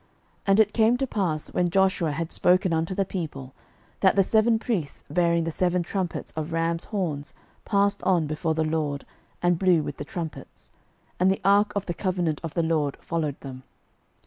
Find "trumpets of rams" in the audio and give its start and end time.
5.83-6.85